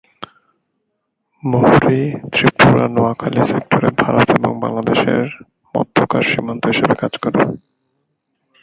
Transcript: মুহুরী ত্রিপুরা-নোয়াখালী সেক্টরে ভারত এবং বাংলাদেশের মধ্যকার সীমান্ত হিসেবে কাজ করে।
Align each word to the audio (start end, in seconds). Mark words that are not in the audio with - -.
মুহুরী 1.43 2.01
ত্রিপুরা-নোয়াখালী 2.33 3.41
সেক্টরে 3.43 3.89
ভারত 4.01 4.27
এবং 4.37 4.51
বাংলাদেশের 4.59 5.21
মধ্যকার 5.75 6.23
সীমান্ত 6.23 6.63
হিসেবে 6.67 6.95
কাজ 6.95 7.13
করে। 7.23 7.39